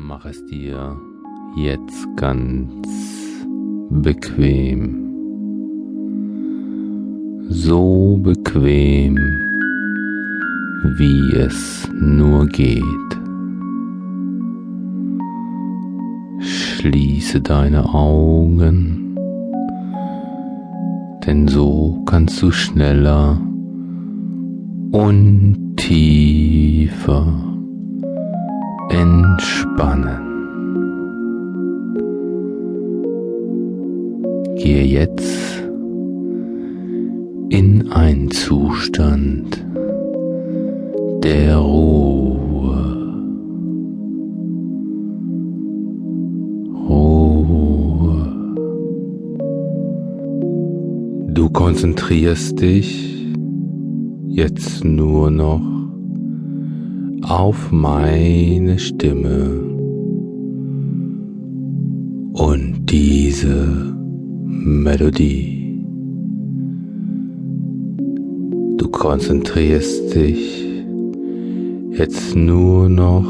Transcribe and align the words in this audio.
Mach 0.00 0.24
es 0.26 0.46
dir 0.46 0.96
jetzt 1.56 2.06
ganz 2.16 2.86
bequem. 3.90 4.94
So 7.48 8.16
bequem, 8.22 9.16
wie 10.98 11.36
es 11.36 11.88
nur 12.00 12.46
geht. 12.46 12.80
Schließe 16.42 17.40
deine 17.40 17.92
Augen, 17.92 19.16
denn 21.26 21.48
so 21.48 22.04
kannst 22.06 22.40
du 22.40 22.52
schneller 22.52 23.40
und 24.92 25.74
tiefer 25.76 27.47
entspannen. 29.78 30.24
Gehe 34.56 34.84
jetzt 34.84 35.62
in 37.50 37.90
einen 37.92 38.30
Zustand 38.30 39.64
der 41.22 41.56
Ruhe. 41.58 42.94
Ruhe. 46.88 48.26
Du 51.28 51.48
konzentrierst 51.50 52.60
dich 52.60 53.26
jetzt 54.26 54.84
nur 54.84 55.30
noch 55.30 55.77
auf 57.28 57.70
meine 57.70 58.78
Stimme 58.78 59.50
und 62.32 62.86
diese 62.88 63.94
Melodie. 64.46 65.84
Du 68.78 68.88
konzentrierst 68.88 70.14
dich 70.14 70.64
jetzt 71.92 72.34
nur 72.34 72.88
noch 72.88 73.26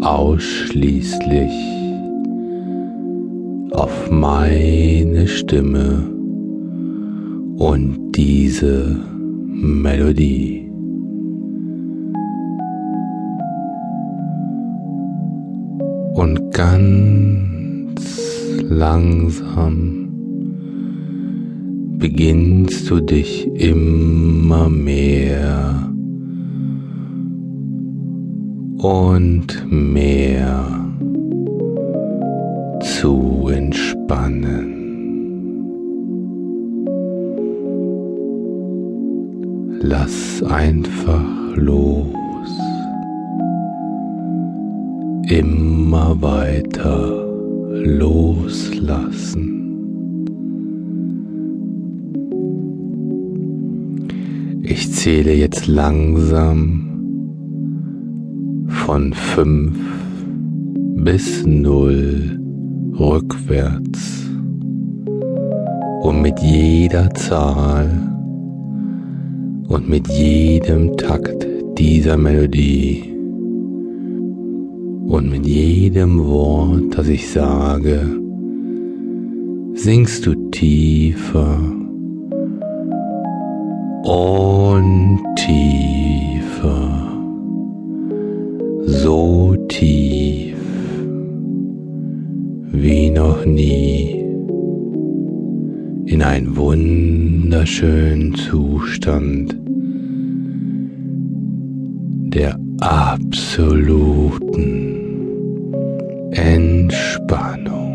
ausschließlich 0.00 1.52
auf 3.70 4.10
meine 4.10 5.28
Stimme 5.28 6.10
und 7.58 8.10
diese 8.16 8.96
Melodie. 9.46 10.65
Und 16.26 16.50
ganz 16.50 18.00
langsam 18.68 20.08
beginnst 21.98 22.90
du 22.90 22.98
dich 22.98 23.46
immer 23.54 24.68
mehr 24.68 25.88
und 28.78 29.46
mehr 29.70 30.84
zu 32.80 33.48
entspannen. 33.48 34.72
Lass 39.80 40.42
einfach 40.42 41.54
los. 41.54 42.08
Immer 45.28 46.22
weiter 46.22 47.26
loslassen. 47.72 49.52
Ich 54.62 54.92
zähle 54.92 55.32
jetzt 55.34 55.66
langsam 55.66 56.86
von 58.68 59.12
fünf 59.12 59.76
bis 60.94 61.44
null 61.44 62.38
rückwärts. 62.96 64.30
Und 66.02 66.22
mit 66.22 66.38
jeder 66.38 67.12
Zahl 67.14 67.90
und 69.66 69.88
mit 69.88 70.06
jedem 70.06 70.96
Takt 70.96 71.44
dieser 71.76 72.16
Melodie 72.16 73.15
und 75.16 75.30
mit 75.30 75.46
jedem 75.46 76.26
Wort, 76.26 76.98
das 76.98 77.08
ich 77.08 77.30
sage, 77.30 78.02
singst 79.72 80.26
du 80.26 80.34
tiefer 80.50 81.58
und 84.04 85.20
tiefer, 85.36 87.18
so 88.84 89.56
tief 89.68 90.54
wie 92.72 93.08
noch 93.08 93.46
nie. 93.46 94.22
In 96.04 96.22
einen 96.22 96.54
wunderschönen 96.58 98.34
Zustand 98.34 99.56
der 102.34 102.58
absoluten 102.80 105.05
Entspannung. 106.36 107.86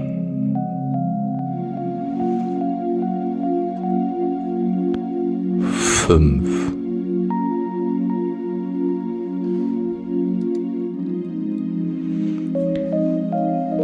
fünf. 6.12 6.50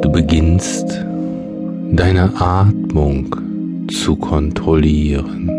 Du 0.02 0.12
beginnst 0.12 1.06
deine 1.92 2.32
Atmung 2.40 3.36
zu 3.90 4.16
kontrollieren. 4.16 5.52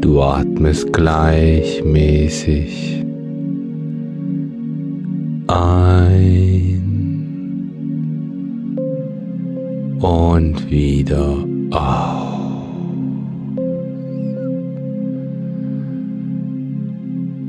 Du 0.00 0.22
atmest 0.22 0.92
gleichmäßig 0.92 3.04
ein 5.48 6.61
und 10.02 10.68
wieder 10.68 11.46
aus. 11.70 12.32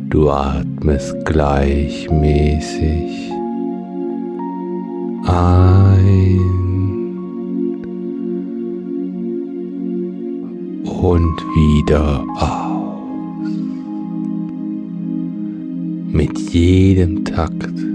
Du 0.09 0.29
atmest 0.29 1.15
gleichmäßig 1.25 3.31
ein 5.25 6.39
und 10.83 11.41
wieder 11.55 12.23
aus. 12.35 13.49
Mit 16.11 16.37
jedem 16.51 17.25
Takt, 17.25 17.92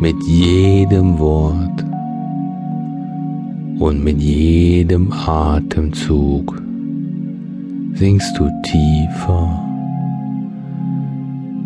mit 0.00 0.16
jedem 0.24 1.18
Wort 1.18 1.84
und 3.78 4.02
mit 4.02 4.22
jedem 4.22 5.12
Atemzug 5.12 6.62
sinkst 7.92 8.38
du 8.38 8.48
tiefer, 8.62 9.62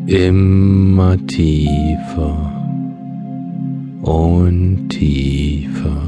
immer 0.06 1.16
tiefer 1.28 2.50
und 4.02 4.88
tiefer 4.88 6.02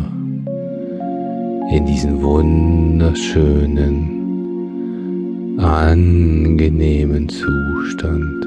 in 1.70 1.86
diesen 1.86 2.20
wunderschönen, 2.20 4.10
angenehmen 5.58 7.28
Zustand 7.28 8.46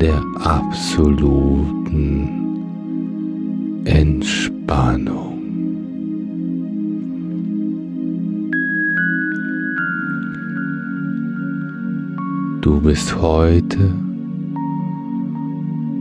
der 0.00 0.20
absoluten 0.42 1.73
Entspannung. 3.84 5.34
Du 12.60 12.80
bist 12.80 13.20
heute 13.20 13.92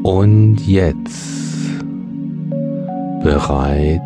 und 0.04 0.58
jetzt 0.66 1.54
bereit, 3.24 4.02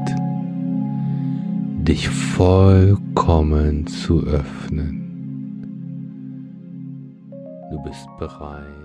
dich 1.88 2.10
vollkommen 2.10 3.88
zu 3.88 4.22
öffnen. 4.22 5.04
Du 7.72 7.82
bist 7.84 8.08
bereit 8.20 8.78